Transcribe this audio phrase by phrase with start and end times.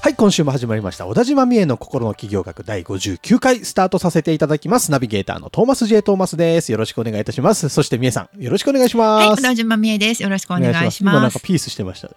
[0.00, 1.06] はい、今週も始まりました。
[1.06, 4.90] 小田島美恵の心の企業学第59回スタートさせていただきます。
[4.92, 6.02] ナビゲーターのトーマス J.
[6.02, 6.70] トーマスです。
[6.70, 7.68] よろしくお願いいたします。
[7.68, 9.26] そして美恵さん、よろしくお願いします。
[9.26, 10.22] はい、小田島美恵です。
[10.22, 11.38] よろしくお願いし今なんます。
[11.38, 12.14] かピースしてましたね。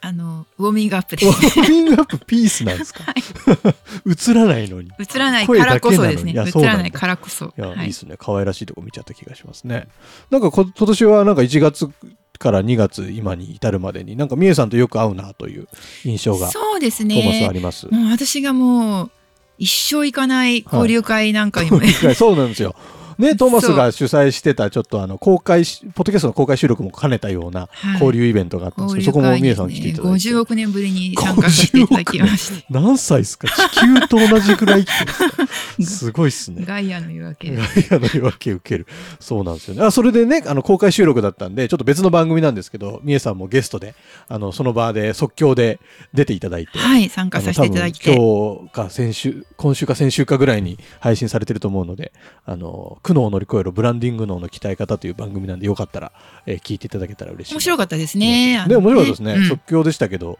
[0.00, 1.60] あの、ウォーミングアップでウす。
[1.60, 3.04] ォーミングアップピースなんですか、
[4.06, 4.88] 映らないのに。
[4.88, 6.32] い映らないからこそですね。
[6.32, 7.52] 映らないからこそ。
[7.56, 8.14] や、、はいいいですね。
[8.18, 9.88] 可愛らしいとこ見ちゃった気がしますね。
[10.30, 11.90] なんかこ今年はなんか1月
[12.38, 15.68] から2月今に至るまでに、なんか美恵さんとよく会うなという
[16.04, 17.58] 印象が、そうですトーマスはあね。
[17.58, 17.86] ります。
[17.92, 19.10] もう私がもう
[19.58, 21.80] 一生行かない交流会なんかにも、
[22.14, 22.74] そうなんですよ。
[23.18, 30.28] ね、トーマスが主催してた、ちょっとあの、公開し、ポッドキャストの公開収録も兼ねたようなはい交流イベントがあったんですけど、そこもみえさん来ていただいて。
[30.28, 32.66] 50億年ぶりに参加させていただきまし て。
[32.70, 33.48] 何歳ですか？
[33.48, 35.46] 地球と同じくらい生きてるん
[35.78, 36.64] ですかすごいっすね。
[36.66, 38.86] ガイアの夜明けガイアの夜明け受ける。
[39.20, 39.82] そうなんですよね。
[39.82, 43.94] あ、それでね、あの、公開収録だったんで、ちょっと別の番組なんですけど、みえさんもゲストで、
[44.28, 45.78] あの、その場で即興で
[46.12, 48.14] 出ていただいて、はい、参加させていただいて。
[48.14, 52.12] 今日か先週、今週か先週かぐらいに配信されてると思うので、
[52.44, 56.10] あの、苦悩を乗り越えるブランディング脳の鍛え方という番組なんで、よかったら、
[56.46, 57.56] えー聞いていただけたら嬉しいな。
[57.56, 58.58] 面白かったですね。
[58.58, 59.32] あね、の面白かったですね。
[59.34, 60.38] うん即興でしたけど、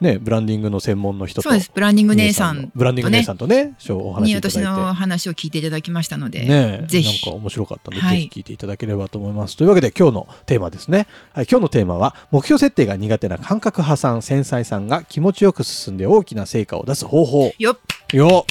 [0.00, 1.70] ね、ブランディングの専門の人と、そうです。
[1.74, 4.58] ブランディング姉さんブランディング姉さんとね、お話いただいて。
[4.58, 9.56] 私の話を聞いていただきましたので、ねぜひなんか面白かったので、はいぜひ聞いていただければと思います。
[9.56, 11.06] というわけで今日のテーマですね。
[11.32, 17.52] はい、今日のテーマは、目標設定が苦手な感覚破産繊細さんが気持ちよく進んで大きな成果を出す方法。
[17.58, 17.78] よっ
[18.12, 18.46] よ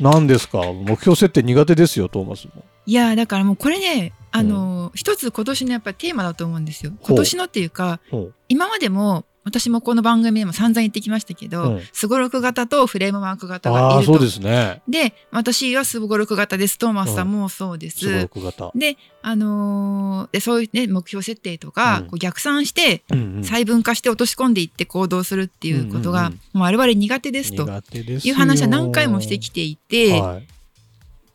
[0.00, 0.58] 何ですか？
[0.72, 2.64] 目標設定苦手ですよ、トーマスも。
[2.86, 6.92] いやーだからもうこれねあのー、一つ今年のやっぱりテーマだと思うんですよ。
[7.02, 8.00] 今年のっていうか
[8.48, 14.12] 今までも私もこの番組でも散々言ってきましたけどうんすごろく型とフレームワーク型がいると。
[14.12, 14.82] そうですね。
[14.88, 18.00] で私はすごろく型ですトーマスさんもそうです。
[18.00, 18.70] すごろく型。
[18.74, 23.02] であのーでそういうね目標設定とか、うんこう逆算して
[23.42, 30.46] 細分化して落とし込んでいって行動するっていうことが、もう我々苦手ですという話は何回もしてきていて、はい、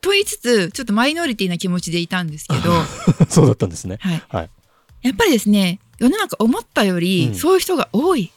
[0.00, 2.72] と言いつつちょっとマイノリティな気持ちでいたんですけど。
[3.28, 3.98] そうだったんですね。
[4.00, 4.50] はい、はい
[5.04, 7.34] やっぱりですね世の中思ったより、うん。
[7.34, 8.32] そういう人が多い。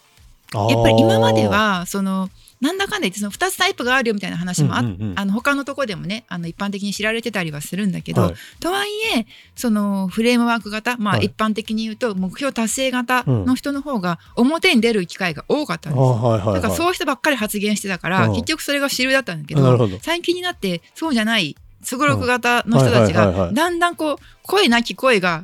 [0.53, 0.71] あー。
[0.71, 2.29] やっぱり今まで、はその
[2.59, 5.13] なんだかんだ言ってその2つタイプがあるよみたいな話もあ,、うんうんうん。
[5.15, 8.33] あの他のとこでもねあの一般的に知られてたりはするんだけど、はい。
[8.59, 11.25] とはいえそのフレームワーク型、まあ、はい。
[11.25, 16.07] 一般的に言うと目標達成型の人の方が表に出る機会が多かったんあです。
[16.07, 16.31] はい。
[16.31, 16.55] はいはい。
[16.55, 18.33] だからそういう人ばっかり発言してたから、うん。
[18.33, 19.87] 結局それが主流だったんだけど。
[20.01, 25.43] 最近になってそうじゃないすごろく型の人たちがだんだんこう声なき声が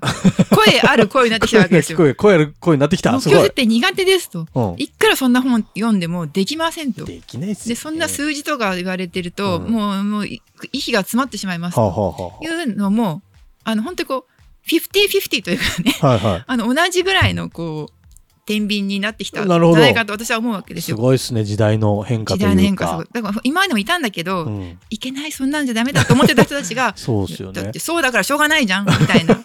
[0.49, 1.97] 声ある声になってきたわけですよ。
[1.99, 3.11] 声、声ある声になってきた。
[3.11, 3.53] 目標設。
[3.55, 4.47] 定苦手ですと。
[4.53, 7.05] うんいくらそんな本読んでもできませんと。
[7.05, 7.75] できないっすよ、ね。
[7.75, 13.21] で、そんな数字とか言われてると、うんもう、もう、い息が詰まってしまいますはあ、というのも、
[13.63, 16.43] あの、本当にこう、50-50というかね、あ、はいはい。
[16.47, 18.02] あの、同じぐらいの、こう、
[18.45, 20.97] 天秤になってきたんじゃないかと私は思うわけですすよ。
[20.97, 22.55] ごいですね、時代の変化時というか。
[22.55, 23.07] 代の変化すごい。
[23.13, 27.79] だから、今までもいたんだけど、うん、いけない、そんなんじゃダメだと思ってた人たちが、 そうですよねだって。
[27.79, 29.39] そうだからしょうがないじゃん、みたいな。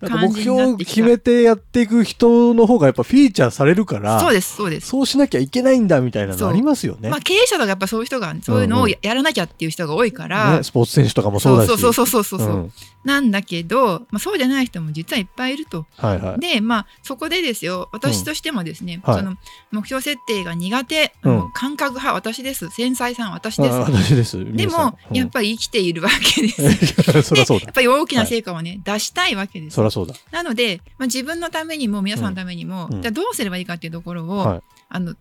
[0.00, 4.88] なんか目標を決めてやっていく人の方がやっぱフィーチャーされるから、そうです、そうです。
[4.88, 7.10] そうしなきゃいけないんだみたいなのありますよね。
[7.10, 11.66] まあ、経営者とかやっぱそういう人が、そういうのをややらなきゃっていう人が多いから、ねスポーツ選手とかもそうだし。
[11.68, 12.72] そうそうそうそうそうそう、うん
[13.04, 15.86] なんだけど、まあ、そうじゃない人も実はいっぱいいると。
[15.96, 16.40] はいはい。
[16.40, 19.36] でまあそこでですよ私としてもですね、はいその
[19.70, 24.44] 目標設定が苦手、うん感覚派私です繊細さん私ですあ私です。
[24.54, 26.62] でも、やっぱり生きているわけです。
[26.62, 27.74] う んそりゃそうだ やっ。
[27.74, 30.14] ぱり大きな成果をね、出したいわけですゃそうだ。
[30.30, 35.14] なので、まあ、自分のためにも皆さんのためにも、うんじゃあどうすればいいかっていうところを、はいあの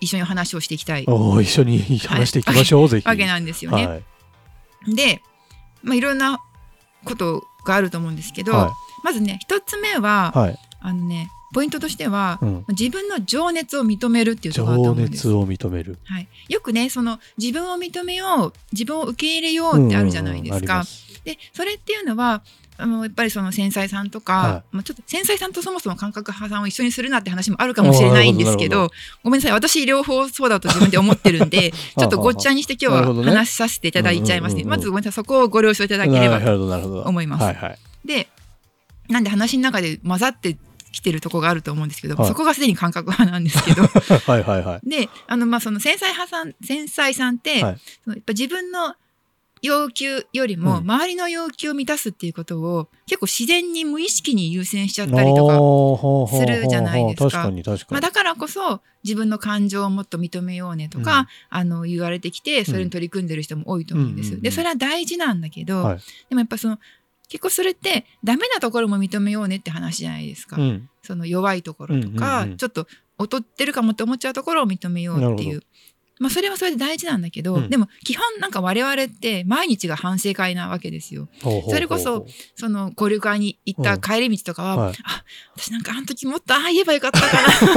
[0.00, 3.08] 一緒にお話をしていきたいおー一緒に話していきましょう、ぜひ。
[3.08, 3.86] わけなんですよね。
[3.86, 4.94] はい。
[4.94, 5.22] で、
[5.82, 6.40] まあ、いろんな
[7.04, 8.72] ことがあると思うんですけど、は
[9.02, 10.38] まずね一つ目は、い。
[10.38, 10.58] はい。
[10.80, 15.32] あのねポイントとしては、うん自分の情熱を認めるっていうところだと情思うんです熱。
[15.32, 15.98] を認める。
[16.04, 20.74] はい、よくねその自分を認めよう自分を受け入れようってあるじゃないですか。
[20.74, 20.86] うんうん
[21.24, 22.42] でそれっていうのは
[22.80, 28.90] あのやっぱりその繊細さんとか、はまあ、ちょっと繊細さんとそもそも感覚派さんを一緒にするなって話もあるかもしれないんですけど
[29.24, 29.52] ごめんなさい。
[29.52, 34.54] 私両方そうだと自分で思ってるんで ちょっとごっちゃにして今日は話させていただいちゃいます。
[34.54, 34.62] ね。
[34.62, 34.78] うんうんうんうん。
[34.78, 37.02] まずごめんなさいそこをご了承いただければなるほど、なるほど。
[37.02, 37.42] 思います。
[37.42, 37.78] はいはい。
[38.04, 38.28] で
[39.08, 40.56] なんで話の中で混ざって
[40.92, 42.28] きてるとこがあると思うんですけど、はい。
[42.28, 43.82] そこがすでに感覚派なんですけど。
[44.30, 44.88] はいはいはい。
[44.88, 47.78] であのまあその繊細派さん繊細さんって、はい。
[48.04, 48.94] そのやっぱ自分の
[49.62, 57.52] 要求よりもうん周りの要求を満たすっていうことを結構自然に無意識に優先しちゃったりとか、するじゃないですか。
[57.90, 64.28] まあ、だからこそ自分の感情をもっと認めようねとか、あの言われてきてそれに取り組んでる人も多いと思うんです。
[64.28, 66.78] うんうんうんでそれは大事なんだけど、はいでもやっぱその
[67.28, 70.56] 結構それってダメなところも認めようねって話じゃないですか。
[70.56, 70.88] うん。
[71.02, 72.86] その弱いところとか、うんうんうんちょっと
[73.20, 75.62] 劣ってるかもって思っちゃうところを認めようっていう。
[76.20, 81.28] まあそれはそれで大事なんだけど、うんでも基本なんか我々って毎日が反省会なわけですよ。
[81.42, 82.26] ほうほうほうそれこそ、
[82.56, 85.24] その交流会に行った帰り道とかは、はいあ
[85.56, 87.26] 私なんかあの時もっとああ言えばよかったか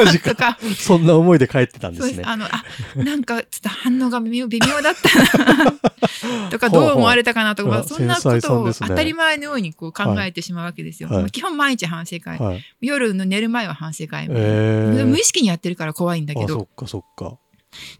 [0.06, 0.58] なとか。
[0.78, 2.22] そんな思いで帰ってたんでそうですす。
[2.22, 2.26] ね。
[2.28, 2.64] あの、あ、
[2.96, 5.72] なんかちょっと反応が微妙微妙だったな
[6.52, 11.10] とか、どう思われたかなとか、ほうほうそんなことを当たり前のようにこう考えてしまうわけですよ。
[11.10, 12.38] はい基本毎日反省会。
[12.38, 12.64] はい。
[12.82, 14.28] 夜の寝る前は反省会。
[14.30, 15.06] えー。
[15.06, 16.62] 無意識にやってるから怖いんだけあ、そど。
[16.62, 17.38] っかそっか。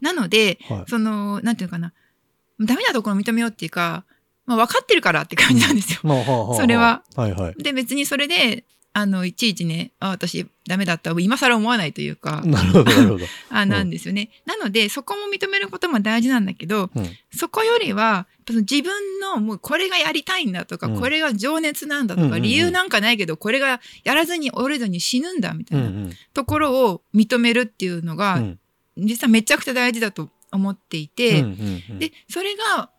[0.00, 0.90] なので、はい。
[0.90, 1.92] その、なんていうのかな。
[2.60, 4.04] ダメなところを認めようっていうか、
[4.46, 6.00] まあ、分かってるからって感じなんですよ。
[6.02, 7.02] まあはあはあそれは。
[7.16, 7.62] はいはい。
[7.62, 8.64] で、別にそれで、
[8.94, 11.12] あの、いちいちね、あ、私ダメだった。
[11.18, 13.24] 今更思わないというか、なるほどなるほど。
[13.48, 14.28] あ、なんですよね。
[14.44, 28.58] なので、そこも認めることも大事なんだけど、うんそこよりは、自分のもうこれがやりたいんだとか、うんこれが情熱なんだとか、うんうんうん理由なんかないけど、これがやらずに折れずに死ぬんだみたいなうんうんところを認めるっていうのが、うん
[28.96, 31.98] 実はめちゃくちゃ大事だと思っていて、うんうんうん。
[31.98, 32.90] で、それが、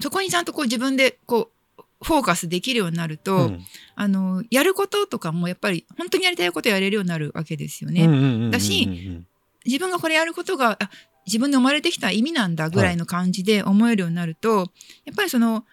[0.00, 3.60] そこにちゃんとこう自分でこう、フォーカスできるようになると、うん。
[3.94, 8.04] あの、やることとかもやっぱり本当にやりたいことやれるようになるわけですよね。
[8.04, 9.22] うんうんうんうんうんだし
[9.66, 10.90] 自分がこれやることが、あ
[11.26, 14.70] 自分で生まれてきた意味なんだぐらいの感じで思えるようになると、
[15.06, 15.64] やっぱりその、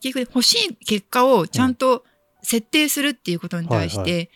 [0.00, 2.04] 結局欲しい結果をちゃんと
[2.42, 4.30] 設定するっていうことに対して、はい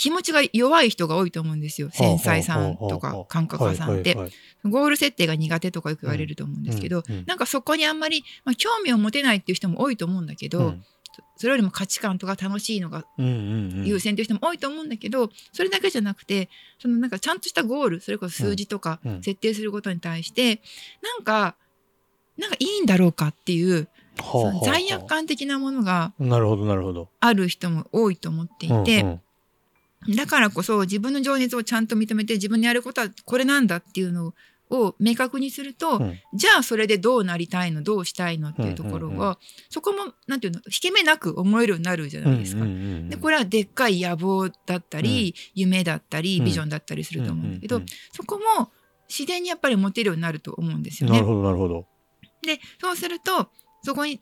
[0.00, 1.90] 気持ちが弱い人が多いと思うんですよ。
[1.92, 4.16] 繊細さんとか感覚家さんって。
[4.64, 10.84] ゴール設定が苦手とかよく言われると思うんですけど、うんうんなんかそこにあんまり、まあ、興味を持てないっていう人も多いと思うんだけど、うん。
[11.36, 16.48] それよりも価値観とか楽しいのが優先という人も多いと思うんだけど、それだけじゃなくて
[16.78, 20.62] そのなんかちゃんとしたゴールそれこそ数字とか設定することに対して、
[21.02, 21.56] なんか
[22.38, 26.14] なんかいいんだろうかっていうはあはあその罪悪感的なものが。
[27.20, 29.20] ある人も多いと思っていて、うんうん
[30.08, 34.34] だからこそ自分の情熱をちゃんと認めて自分のやることはこれなんだっていうの
[34.70, 39.38] を明確にすると、うんじゃあそれでどうなりたいのどうしたいのっていうところは、うんうんう
[39.68, 42.62] そこもなんていうの引け目なく思えるようになるじゃないですか。
[42.62, 48.70] うんうんうんでこれはでっかい野望だったり、夢だったりうんビジョンだったりすると思うんだけど、うんうんそこも
[49.08, 51.26] 自然にやっぱり持てるようになると思うんですよねなる。
[51.26, 51.86] ほどなるほど。
[52.42, 53.50] でそうすると
[53.82, 54.20] そこに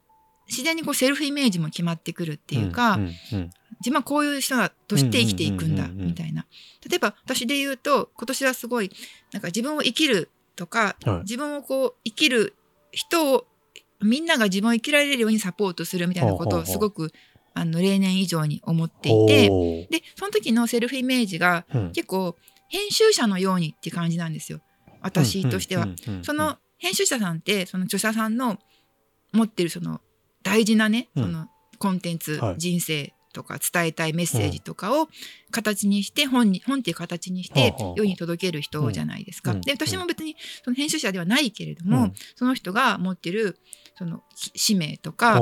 [0.48, 2.98] 自然にこうセルフイメージも決まってくるっていうか、
[3.80, 6.46] 自分はこういう人だとして生きていくんだみたいな。
[6.88, 8.90] 例えば私で言うと今年はすごい
[9.32, 11.20] なんか自分を生きるとか、はい。
[11.20, 12.54] 自分をこう生きる
[12.90, 13.46] 人を
[14.00, 17.12] みんなが自分を生きられるようにサポートするみたいなことをすごく
[17.54, 21.92] あの例年以上に思っていてでその時のセルフイメージがうん。
[21.92, 22.36] 結構
[22.68, 24.60] 編集者のようにって感じなんですよ。
[25.00, 25.86] 私としては。
[26.22, 28.58] その編集者さんってその著者さんの
[29.32, 30.00] 持ってるその
[30.42, 31.22] 大事なね、うん。
[31.24, 31.48] その
[31.78, 32.54] コンテンツ、はい。
[32.58, 35.08] 人生とか伝えたいメッセージとかを
[35.50, 39.52] 形にして本に本っていう形にして世に届ける人じゃないですか。
[39.52, 39.60] うん。
[39.60, 42.12] で私も別にその編集者ではないけれども、うん。
[42.34, 43.58] その人が持ってる
[43.96, 45.40] そのき使命とか、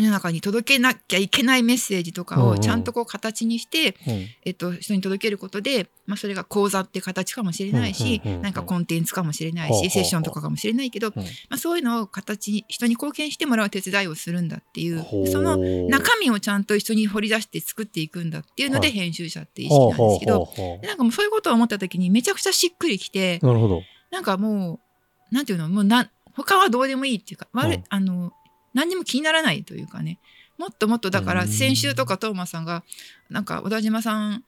[0.00, 3.96] 世の中に届けなきゃいけないメッセージとかをちゃんとこう形にして、
[4.44, 11.14] えっと、人に届けることで、まあ、それが講座って形かもしれないし、なんかコンテンツかもしれないし、セッションとかかもしれないけど、うん。
[11.14, 18.96] まあ、そういうのを形に人に貢献してもらう手伝いをするんだっていうその中身をちゃんと一緒に掘り出して作っていくんだっていうのではい。
[18.96, 20.48] 編集者って意識なんですけど、
[20.82, 23.82] なんかもうそういうことを思った時にめちゃくちゃしっくりきてなるほど。
[24.10, 24.80] なんかも
[25.30, 27.84] うなんていうのもうな他はどうでもいいっていうか、悪いうん。
[27.88, 28.32] あの
[28.76, 30.18] 何にも気にならないというかね
[30.58, 32.84] もっともっとだからうん先週とかトーマさんが
[33.30, 34.44] なんか小田島さん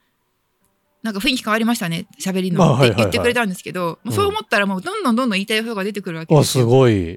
[1.02, 6.66] なんか雰囲気変わりましたね喋りあのって言ってくれたんですけど、そう思ったらもうどんどんどんどん言いたいことが出てくるわけあ、ですすよ。
[6.66, 7.16] ごい。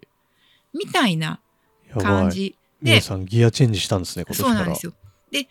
[0.74, 1.42] みたいな。
[2.00, 4.56] 感じで皆さんギアチェンジしたんですね、今年から。
[4.56, 4.94] そうなんですよ。
[5.32, 5.48] で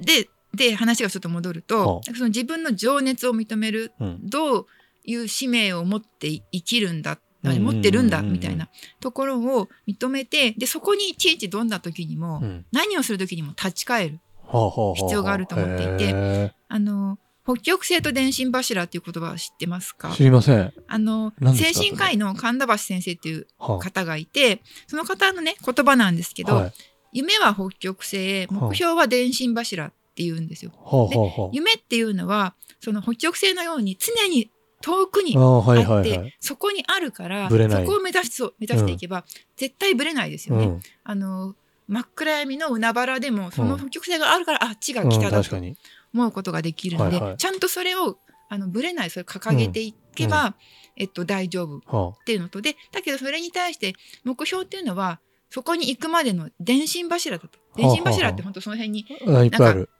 [0.00, 4.66] でで話がちょっと戻ると、はその自分の情熱を認めるうんどう
[5.04, 8.68] いう使命を持って生きるんだう持ってるんだみたいな。
[9.00, 12.64] ところを認めてでそこにいちいちどんな時にも、うん。
[12.72, 14.20] 何をする時にも立ち返る。
[14.46, 20.08] はあはあはあはあ必要があると思っていてへあの北極星と電信柱っていう言葉は知ってますか？
[20.08, 20.72] ー知りません。
[20.86, 26.72] あの精神科医の神田橋先生っていうは方がいてその方のね言葉なんですけど、あはい。
[27.12, 30.72] 夢は北極星目標は電信柱っていうんですよ。
[30.84, 34.50] はあはあはあ夢っていうのはその北極星のように常に
[34.84, 36.36] 遠くにああ、はいあって、はいはい。
[36.40, 39.24] そこにあるからそこを目指しそう目指していけば、
[39.56, 40.66] 絶対ブレないですよね。
[40.66, 40.80] うん。
[41.04, 41.54] あの
[41.88, 45.56] 真っ暗闇の海原でもそのうん北極星があるから、あっちがうん北だと。
[45.56, 48.18] 思うことができるので、はいはいちゃんとそれを
[48.50, 50.54] あのブレないそれ掲げていけば、
[50.96, 55.18] えっと、大丈夫っはていうのとでだけどそれに対して目標っていうのは
[55.50, 59.38] そこに行くまでの電信柱だと電信柱って本当その辺にあ。
[59.38, 59.90] あいっぱいある。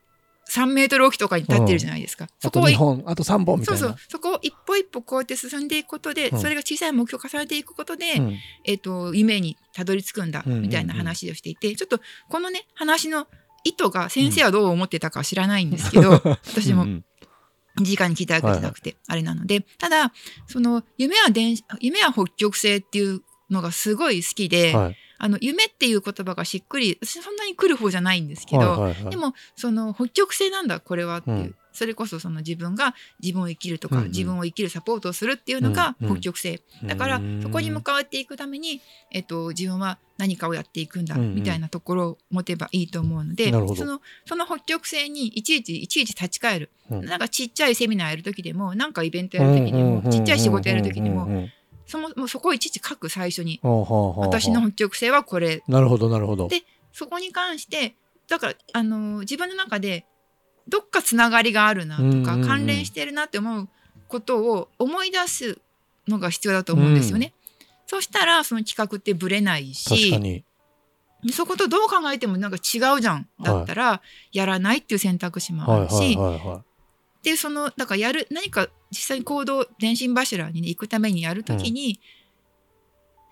[0.50, 2.24] 3メートル置きとかに立ってるじゃないですか。
[2.24, 3.96] あとそこを2本、あと3本みたそいうな。
[3.96, 13.26] そうそこを一歩一歩こうやって進んでいくことで、うんそれが小さい目標を重ねていくことで、うんえっと夢にたどり着くんだうんうんうんみたいな話をしていて、ちょっとこのね話の
[13.64, 16.10] 意図が先生はどう思ってたかは知らないんですけど、
[16.46, 17.04] 私もうんうん
[17.76, 20.12] 直に聞いたわけじゃなくて、あれなのでただ
[20.46, 24.96] その夢は電夢は北極星っていうのがすごい好きで、はい。
[25.18, 29.11] あの夢っていう言葉がしっくり私そんなに来る方じゃないんですけど、はいはいはい。
[29.11, 31.54] でもその北極星なんだこれはっていう、うん。
[31.75, 38.80] それこそその自分が自分を生きるとか、自分を生きるサポートをするっていうのが北極星、だからそこに向かっていくために、
[39.11, 47.04] えっと、自分は何かをやっていくんだみたいなところを持てばいいと思うので、そのその北極星にいちいちいちいち立ち返る、うん。
[47.06, 51.49] なんかちっちゃいセミナーやる時でもなんかイベントやる時でも、ちっちゃい仕事やる時でも、
[51.87, 55.62] そももうそこをいちいち書く最初に、私の北極星はこれ。
[55.69, 56.49] なるほどなるほど。
[56.49, 56.62] で
[56.93, 57.97] そこに関して
[58.29, 60.07] だからあの自分の中で
[60.69, 62.47] どっかつながりがあるなとか、うんうんうん。
[62.47, 63.69] 関連してるなって思う
[64.09, 65.59] ことを思い出す
[66.09, 67.33] のが必要だと思うんですよね。
[67.87, 70.45] そしたらその企画ってぶれないしに。
[71.33, 73.29] そことどう考えてもなんか違うじゃん。
[73.43, 76.62] だったらやらないっていう選択肢もはいあるし、はいはいは
[77.25, 81.99] でそのだからやる何か実際に行動電信柱に、ね、行くためにやるときに、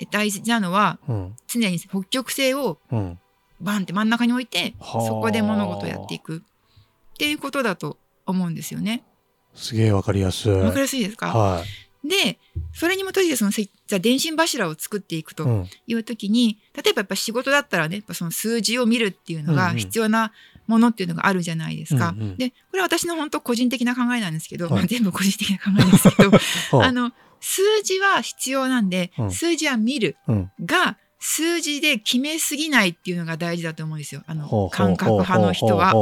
[0.00, 1.36] え大事なのはいうん。
[1.46, 3.18] 常に北極星をうん。
[3.60, 5.06] バンって真ん中に置いてはあ。
[5.06, 6.38] そこで物事をやっていく。
[6.38, 9.04] っていうことだと思うんですよね。
[9.54, 10.52] すげえわかりやすい。
[10.52, 11.62] わかりやすいですか、は
[12.02, 12.40] で
[12.72, 15.68] それに基づいてそのせじゃあ電信柱を作っていくというん。
[15.86, 19.78] いう時に、例えばやっぱ仕事だったらねやっぱその数字を見るっていうのがうんうん。
[19.78, 20.32] 必要な
[20.66, 22.14] ものっていうのがあるじゃないですか。
[22.16, 22.36] うんうん。
[22.36, 24.74] でこれは私の本当個人的な考えなんですけど、はい。
[24.74, 26.30] まあ、全部個人的な考えですけど
[26.78, 29.30] はあの数字は必要なんで、うん。
[29.32, 34.24] 数字は見るうんが数字で決めすぎないっていうのが大事だと思うんですよ。
[34.26, 35.94] あの感覚派の人は。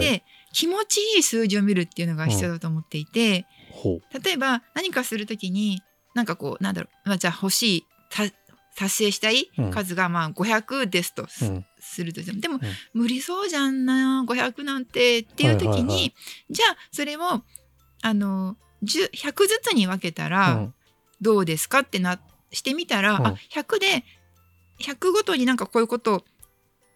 [0.00, 5.82] で気持ちいい数字を見るっていうのが必要だと思っていて、ほ例えば何かするときに
[6.14, 8.24] なんかこうなんだろう、まあ、じゃあ欲しいた
[8.76, 9.70] 達成したいうん。
[9.70, 11.26] 数がまあ500ですと。
[11.28, 11.66] す,、うん
[12.02, 12.40] るとしても。
[12.40, 12.60] でも、ん
[12.94, 16.14] 無理そうじゃんな500なんてっていう時に、
[16.50, 17.42] じゃあそれを
[18.02, 20.74] あの10 100ずつに分けたうらん。
[21.20, 22.18] どうですかってな
[22.50, 23.26] してみたら、うん。
[23.26, 24.04] あ100で
[24.80, 26.24] 100ごとになんかこういうこと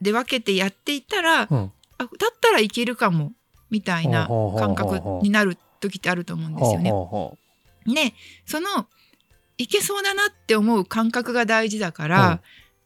[0.01, 1.73] で分けてやっていったら、うん。
[1.99, 2.11] あだっ
[2.41, 3.33] たらいけるかも
[3.71, 4.27] みたいな
[4.59, 6.91] 感覚になる時ってあると思うんですよね。
[6.91, 7.39] ほうほ
[7.87, 8.15] で
[8.47, 8.87] その
[9.59, 12.43] いけそうだなって思う感覚が大事だから、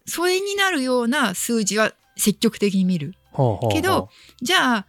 [0.09, 3.15] それになるような数字は積極的に見る。
[3.71, 4.09] けど
[4.43, 4.87] じゃあ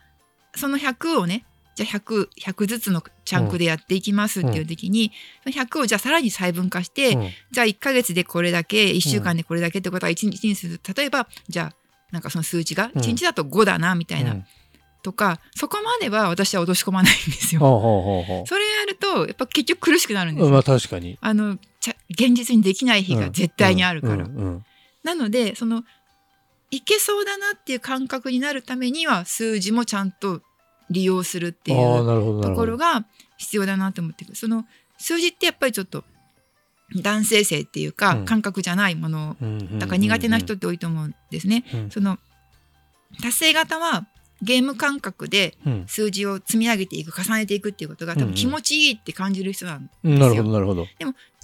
[0.56, 1.46] その100をね
[1.80, 7.30] じゃあ 100, 100ずつのチャンクでやっていきますっていう時に、その100をじゃあさらに細分化して、うん。
[7.52, 10.82] じゃあ1ヶ月でこれだけ1週間でこれだけってことは1日にする。
[10.94, 11.76] 例えばじゃあ
[12.12, 13.02] なんかその数値がうん。
[13.02, 14.46] 1日だと5だなみたいな、うん。
[15.04, 17.62] とかそこまでは私は落とし込まないんですよ。
[18.46, 20.50] それやるとやっぱ結局苦しくなるんですよ。
[20.50, 21.18] うまあ確かに。
[21.22, 21.58] あの
[22.10, 24.16] 現実にできない日が絶対にあるから。
[24.16, 24.66] うんうん
[25.04, 25.84] なのでその
[26.72, 30.42] いけそうだなっていう感覚になるためには数字もちゃんと
[30.90, 33.06] 利用するっていうところが
[33.38, 34.66] 必要だなと思ってその
[34.98, 36.04] 数字ってやっぱりちょっと
[36.96, 38.26] 男性性っていうかうん。
[38.26, 39.36] 感覚じゃないもの
[39.80, 41.64] だから苦手な人って多いと思うんですね。
[41.74, 41.92] うん。
[41.92, 42.18] その
[43.22, 44.08] 達成型は
[44.42, 45.84] ゲーム感覚でうん。
[45.88, 48.28] 数字を積み上げていく重ねていくっていうことが多うんうん。
[48.30, 50.88] 分気持ちいいって感じる人なんうんなるほどなるほど。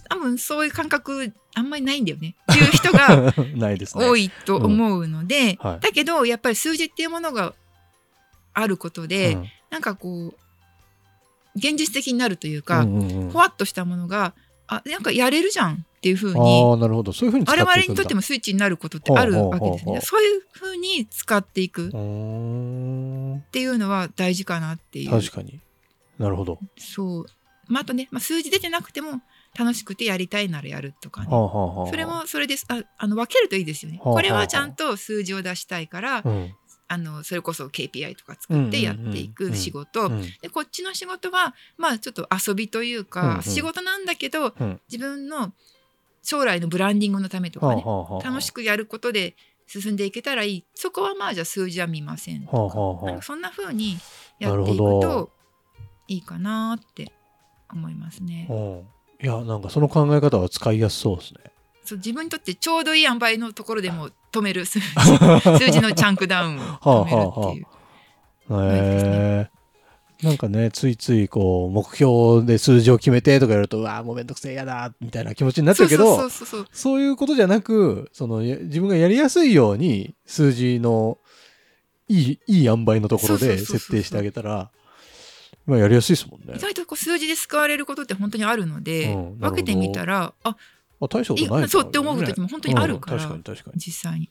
[0.09, 2.35] 多分そういう感覚あんまりないんだよね。
[2.51, 4.05] っていう人が ないですね。
[4.05, 5.79] 多いと思うので、はい。
[5.79, 7.53] だけどやっぱり数字っていうものが
[8.53, 9.45] あることで、うん。
[9.71, 10.35] なんかこう
[11.55, 13.31] 現実的になるというか、うんうんうん。
[13.31, 14.33] ふわっとしたものが
[14.67, 17.13] あなんかやれるじゃんっていうふうあにあなるほど。
[17.13, 19.95] そういうふうに我々にとってもスイッチになることってあるわけですほうほうほうほう。
[19.95, 20.01] ね。
[20.01, 25.11] そういうふうに使っていくっていうのは大事かなっていう。
[25.11, 25.59] 確かに。
[26.19, 26.59] なるほど。
[26.77, 27.25] そう。
[27.67, 29.21] まあ、あとね、まあ、数字出てなくても
[29.57, 31.27] 楽しくてやりたいならやるとかね。
[31.29, 32.65] それもそれです。
[32.67, 33.99] ああの分けるといいですよね。
[34.01, 36.55] これはちゃんと数字を出したいから、うん。
[36.87, 40.21] あのそれこそ KPI とか作ってやっていく仕事、うん。
[40.41, 44.81] でこっちの仕事はまあちょっと遊びというか、仕事なんだけど、うん。
[44.89, 45.53] 自分の
[46.21, 47.83] 将来のブランディングのためとかね、
[48.23, 49.35] 楽しくやることで
[49.67, 50.65] 進んでいけたらいい。
[50.73, 52.51] そこはまあじゃあ数字は見ませんと
[53.01, 53.97] か,、なんかそんな風に
[54.39, 55.31] やっていくと
[56.07, 57.11] いいかなって
[57.71, 58.47] 思いますね。
[59.19, 59.25] うん。
[59.25, 61.39] いや、なんかその考え方は使いやすそうですね。
[61.83, 64.85] そう自分にとってちょうどいい塩梅のところでも止める数字
[65.59, 67.65] 数字のチャンクダウンを止めるっていう。
[68.51, 69.55] へえ
[70.23, 81.17] なんかね、ついついこう、目標で数字を決めてとかやると、うわあ、もうめんどくせえやだ、みたいな気持ちになってるけど、そうそうそうそうそういうことじゃなく、その、や自分がやりやすいように、数字の、
[82.07, 84.71] いい、いい塩梅のところでそうそうそうそう設定してあげたら、ま
[85.67, 86.59] あ、やりやすいですもんね意。
[86.59, 90.55] 外とこう数字で救われることって本当にあるので、うん分けてみたらああ、
[90.99, 93.79] 大したこといないいそうって思う時も本当にあるから、うん確かに確かに。
[93.79, 94.25] 実際に。
[94.25, 94.29] へ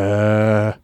[0.74, 0.78] あ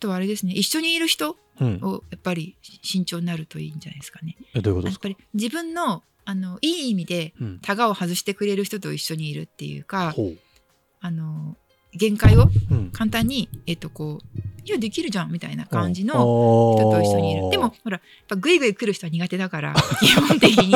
[0.00, 1.78] とはあれですね一緒にいる人うん。
[1.82, 4.36] をやっぱり慎重になるといいんじゃないですかね。
[4.54, 5.08] え、どういうことですか？
[5.08, 7.58] やっぱり自分のあのいい意味でうん。
[7.60, 10.14] タガを外してくれる人と一緒にいるっていうか。
[11.00, 11.56] あの
[11.92, 12.90] 限界をうん。
[12.92, 16.14] 簡単に、えっと、こういやできるじゃんみたいな感じの
[16.78, 17.50] 人人と一緒にいる。
[17.50, 20.74] でも、ほらやっぱグイグイ来る人は苦手だから 基本的に。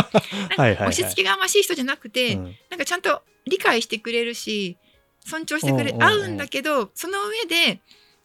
[0.59, 2.55] 押し付けがましい人じゃなくて、うん。
[2.71, 4.77] なんかちゃんと理解してくれるし
[5.25, 7.81] 尊重してくれ合うんだけどその上で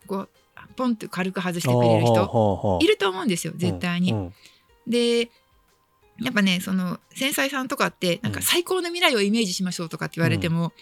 [0.05, 0.29] こう
[0.75, 4.11] ポンと軽く外してくれる人人いると思うんですよ絶対に。
[4.11, 4.33] うん。
[4.87, 5.29] で
[6.21, 8.43] やっぱねその繊細さんとかってなんかうん。
[8.43, 10.73] 最高の未来をイメージしましょうとかって言われても、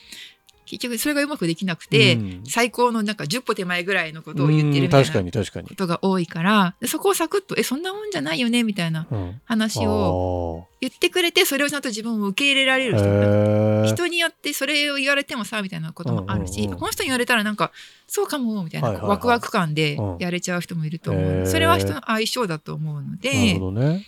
[0.72, 2.44] 結局それがうまくできなくて、うん。
[2.48, 5.68] 最高のなんか10歩手前ぐらいのことを言ってるうんみたい確かなに確かに。
[5.68, 5.76] こ。
[5.76, 9.42] とが多いからでそこをサクッと「えそんなもんじゃないよね」みたいなうん。
[9.44, 13.96] 話を言ってくれてそれをちゃんと自分を受け入れられる人。
[13.96, 16.80] 人によってそれを言われてもさみたいなこともあるし、うんうんうん。
[16.80, 17.72] この人に言われたらなんか
[18.08, 19.10] そうかもみたいな、はいはいはい。
[19.12, 20.18] ワクワク感でうん。
[20.20, 21.46] やれちゃう人もいると思う、へー。
[21.46, 24.06] それは人の相性だと思うのなるでほどね。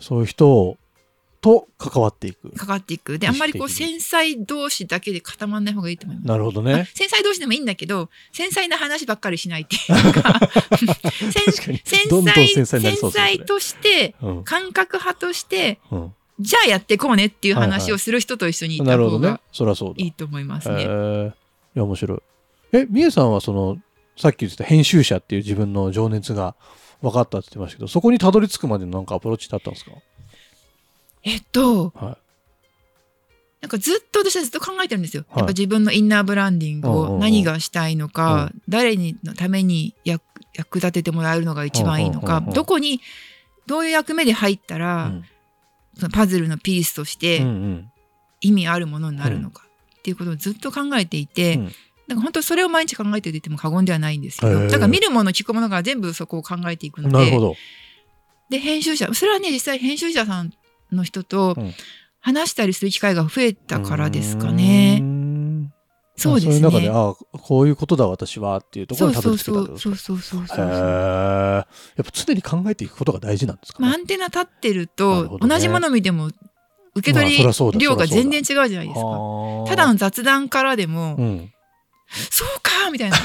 [0.00, 0.76] そういう人
[1.44, 2.50] と関わっていく。
[2.52, 6.26] かかっていくであんまりこう繊細同士だけで固まらない方がいいと思います。
[6.28, 6.88] なるほどあね。
[6.94, 9.78] 繊細同士でもいいんだけど繊細な話ばっかりしないってい
[10.10, 10.40] うか
[11.30, 19.40] 繊細繊細としてうん感覚派としてうんじゃあやっていこうねっていう話をする人と一緒にいなるほどねた方が。
[19.52, 19.94] そりゃそうだ。
[19.98, 20.82] いいと思いますね。
[20.82, 21.32] へーい
[21.74, 22.18] や、面白い。
[22.72, 23.78] え、みえさんはその、
[24.16, 26.56] さっき言ってた編集者っていう自分の情熱が
[27.02, 29.92] 分かったって言ってましたけど、そこにたどり着くまでのなんかアプローチってあったんですか？
[31.24, 32.18] えっとは
[33.64, 35.24] なんかずっと私はずっと考えてるんですよ。
[35.30, 35.38] はい。
[35.38, 43.00] やっぱ自分のインナーブランディングを何がしたいのか、誰にのために役役立ててもらえるのが一番いいのか、どこに
[43.66, 44.78] どういう役目で入ったい。
[44.78, 45.24] ら、うん。
[45.96, 47.90] そのパズルのピースとしてん
[48.42, 49.62] 意味あるものになるのか
[49.98, 51.62] っていうことをずっと考えていて、うん。
[52.06, 57.56] なんか本当それを毎日考えてて言っても過言ではないんですけど、だから見るもの聞くものが全部そこを考えていくので。
[58.50, 60.52] で編集者それはね実際編集者さん
[60.92, 61.74] の人とうん
[62.24, 64.96] 話したりする機会が増えたからですかね。
[65.02, 65.72] うーん
[66.16, 66.52] そうですね。
[66.54, 71.66] そういう中で、ああ、こういうことだ私はっていうところそうにたどそうそうり着けたってことですそうそうそうそうーやっ
[71.96, 73.96] ぱ常に考えていくことが大事なんですかまあ、ね。
[73.96, 76.30] アンテナ立ってるとほどね同じもの見ても
[76.94, 79.06] 受け取り量が全然違うじゃないですか。
[79.06, 81.50] はあただの雑談からでも、うん。
[82.30, 83.16] そうかみたいな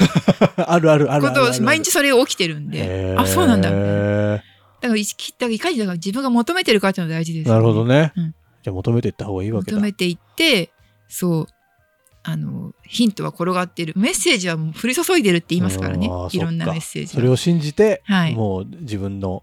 [0.56, 1.28] あるあるある。
[1.28, 4.42] ことを毎日それが起きてるんで、あそうなんだみたいな
[4.80, 8.12] だから意識だからいかにだから自分が求めてるかっていうのが大事ですよなるほどね。
[8.16, 9.78] うんじゃあ求めていった方がいいわけだ。
[9.78, 10.70] 求めていって
[11.08, 11.46] そう
[12.22, 19.42] あのヒントは転がっているメッセージはもう降り注いでるって言いますからねいろんなメッセージはそれを信じて、はいもう自分の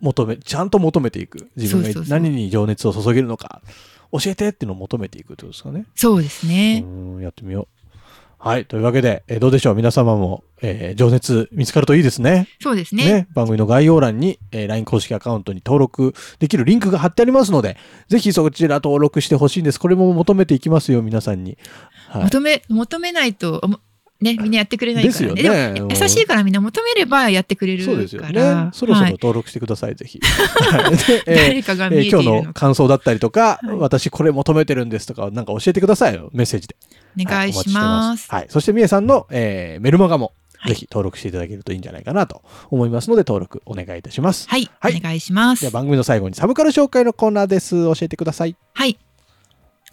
[0.00, 1.50] 求め、ちゃんと求めていく。
[1.56, 3.62] 自分が何に情熱を注げるのか、
[4.12, 5.86] 教えてっていうのを求めていくってことですかね。
[5.94, 7.79] そうですね、うん、やってみよう。
[8.42, 8.64] はい。
[8.64, 9.74] というわけで、えーどうでしょう？
[9.74, 12.48] 皆様も、えー情熱見つかるといいですね。
[12.62, 13.28] そうですねね。
[13.34, 17.76] 番組の概要欄に、えー LINE 公式アカウントに登録できるリンクが貼ってありますので、
[18.08, 19.78] ぜひそちら登録してほしいんです。
[19.78, 21.58] これも求めていきますよ、皆さんに。
[22.08, 22.24] はい。
[22.24, 23.78] 求め求めないとも
[24.20, 28.70] ねみんなやってくれないからねですよね優しいからみんな求めればやってくれるからそうですよね。
[28.72, 30.20] そろそろはい登録してください、ぜひ。
[30.22, 36.76] はいでえー誰かが見えていえー今日の感想だったりとか、はい私これ求めてるんですとか、なんか教えてくださいよ、メッセージで。
[37.20, 38.30] お願いします。
[38.30, 38.46] はい。
[38.48, 40.26] そして、みえさんの、えーメルマガも、
[40.58, 44.46] はいぜひ登録していただけるといいんじゃないかなと思いますので、登録お願いいたします。
[44.46, 45.70] はい、はいお願いしますでは。
[45.70, 47.70] 番組の最後にサブカル紹介のコーナーです。
[47.70, 48.54] 教えてください。
[48.74, 48.98] はい。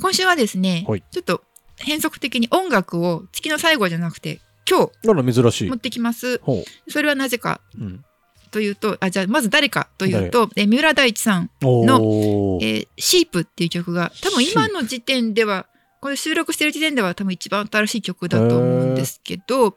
[0.02, 1.42] 今週はですね、はいちょっと
[1.78, 5.76] 変則的に音楽を月の最後じゃなくて今あら、珍しい日持。
[5.76, 6.40] ってきます。
[6.40, 7.84] ほそれはなぜかう。
[7.84, 8.04] うん。
[8.52, 12.66] というと、あじゃあまず誰かというと、え三浦大知さん、おー。
[12.66, 15.68] えーシープっていう曲が多分今の時点では
[16.02, 19.76] これ収録してる時点では多分一番新しい曲だと思うんですけど、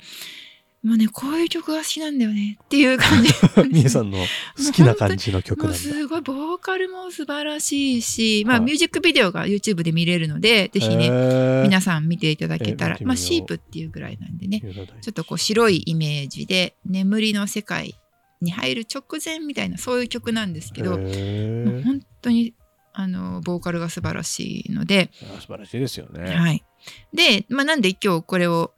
[0.83, 2.59] もうねこういう曲が好きなんだよね。
[2.63, 3.31] っていう感じ。
[3.71, 5.79] みえさんの好きな感じの曲もなんだ。
[5.79, 8.65] うすごいボーカルも素晴らしいし、まあ、はい。
[8.65, 12.97] ミュージックビデオが YouTube で見れるので、ぜひね、ね皆さん見ていただけたら。
[13.03, 14.65] まあ、シープっていうぐらいなんでね、ち
[15.03, 17.95] ちょっとこう白いイメージで、眠りの世界
[18.41, 22.55] に入る直前みたいな、そういう曲なんですけど、本当に
[22.95, 26.35] あのボーカルが素晴らしいので、素晴らしいですよね。
[26.35, 26.65] はい、
[27.13, 28.73] で、まあ、なんで今日これを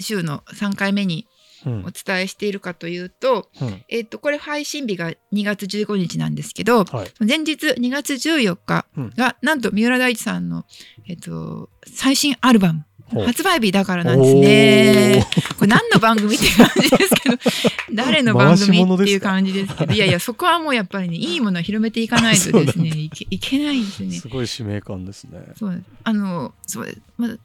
[0.00, 1.26] 週の3回目に
[1.64, 1.84] うん。
[1.84, 3.82] お伝えしているかというと、うん。
[3.88, 7.12] えっとこれ配信日が2月15日なんですけどはい。
[7.26, 9.10] 前日2月14日うん。
[9.16, 10.64] が、なんと三浦大知さんの、
[11.08, 12.84] えっと最新アルバム
[13.24, 15.26] 発売日だからなんですね。
[15.58, 17.36] これ何の番組っていう感じですけど
[17.94, 24.18] 誰の番組っていう感じですけどいやいやそこはもうやっぱりねいいものを広めていかないとですね いけいけないですね。
[24.18, 25.40] すごい使命感ですね。
[25.56, 27.36] そうあのそうです、まだ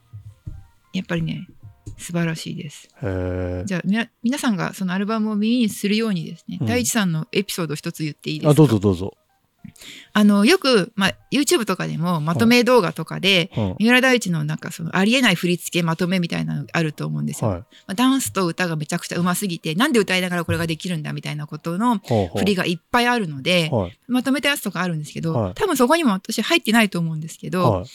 [0.92, 1.46] やっぱりね
[1.98, 2.88] 素晴らしいです。
[3.00, 8.50] じゃあみな皆さんがそのアルバムを耳にするようにですね、うん大地さんのエピソードを一つ言っていいですか？
[8.50, 9.16] あ、どうぞどうぞ。
[10.12, 17.50] あのよく、まあ、YouTube とかでもまとめ動画とかで、うん三浦大知のなんかそのありえない振り付けまとめみたいなのあると思うんですよ。
[17.50, 17.60] はい。
[17.60, 21.98] まあ、ダンスと歌がめちゃくちゃうますぎてなんで歌いながらこれができるんだみたいなことの
[22.36, 23.98] 振りがいっぱいあるので、はい。
[24.08, 27.86] まとめたやつとかあるんですけど、はい多分そこにも私入ってないと思うんですけど、はい。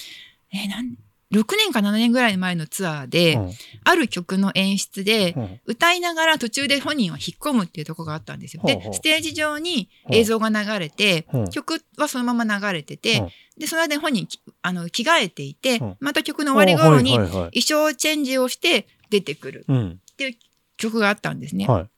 [0.53, 0.95] えーなん
[1.33, 3.51] 6年か7年ぐらい前のツアーで、うん
[3.83, 8.61] ある曲の演出で、うん歌いながら途中で本人は引っ込むっていうところがあったんですよ。
[8.61, 19.99] ほうほうでステージ上に映像が流れて、うん曲はそのまま流れてて、うんでその間に本人きあの着替えていて、うんまた曲の終わり頃にはいはいはい衣装チェンジをして出てくるうん。
[20.11, 20.35] っていう
[20.77, 21.65] 曲があったんですね。
[21.67, 21.83] はい。
[21.83, 21.89] で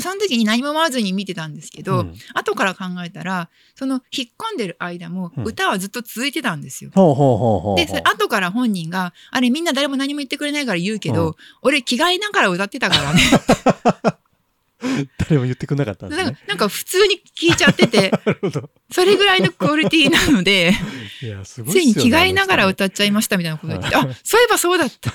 [0.00, 6.90] その時に何も思わずに見てたんですけど、うん後から考えたらその引っ込んでる間もうん歌はずっと続いてたんですよ。
[6.94, 7.80] ほう。
[7.80, 13.20] でそれ後から本人が「あれみんな誰も何も言ってくれないから言うけど、うん俺着替えながら歌ってたからね」
[15.18, 16.40] 誰も言ってくれなかったんですなんねか。
[16.48, 18.12] なんか普通に聞いちゃってて。
[18.92, 20.72] それぐらいのクオリティなので
[21.44, 21.86] つい。
[21.86, 25.12] に着替えながら歌っちゃいましたみたいなこと言ってはいあそういえばそうだった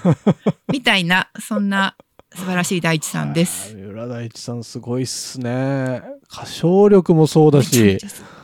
[0.68, 1.96] みたいなそんな
[2.36, 3.76] 素晴らしい大地さんです。
[3.76, 6.02] 浦大知さんすごいっすね。
[6.32, 8.00] 歌唱力もそうだし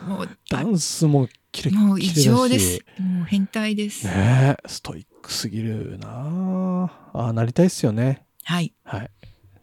[0.08, 1.88] もうダンスもキレッキレだし。
[1.88, 2.80] もう異常です。
[2.99, 4.06] もう変態です。
[4.08, 8.25] ねえ、ストイックすぎるなああ、なりたいっすよね。
[8.43, 8.73] はい。
[8.84, 9.12] はい。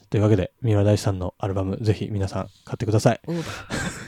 [0.08, 3.20] というわけで、三浦大知さんのアルバム、ぜひ皆さん買ってください。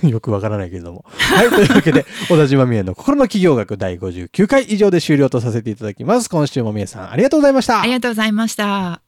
[0.08, 1.04] よくわからないけれども。
[1.08, 1.48] はい。
[1.50, 6.30] というわけで、小田島美恵の心の企業学第59回以上で終了とさせていただきます。
[6.30, 7.80] 今週も美恵さん、ありがとうございました。
[7.80, 9.07] ありがとうございました。